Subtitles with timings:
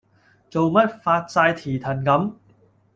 [0.49, 2.33] 做乜發哂蹄騰咁